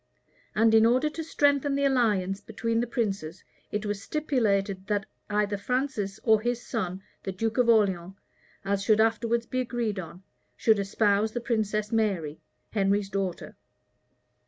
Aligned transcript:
And 0.55 0.73
in 0.73 0.83
order 0.87 1.11
to 1.11 1.23
strengthen 1.23 1.75
the 1.75 1.85
alliance 1.85 2.41
between 2.41 2.79
the 2.79 2.87
princes, 2.87 3.43
it 3.71 3.85
was 3.85 4.01
stipulated, 4.01 4.87
that 4.87 5.05
either 5.29 5.57
Francis, 5.57 6.19
or 6.23 6.41
his 6.41 6.59
son, 6.65 7.03
the 7.21 7.31
duke 7.31 7.59
of 7.59 7.69
Orleans, 7.69 8.15
as 8.65 8.81
should 8.83 8.99
afterwards 8.99 9.45
be 9.45 9.59
agreed 9.61 9.99
on, 9.99 10.23
should 10.57 10.79
espouse 10.79 11.33
the 11.33 11.39
princess 11.39 11.91
Mary, 11.91 12.39
Henry's 12.71 13.09
daughter. 13.09 13.55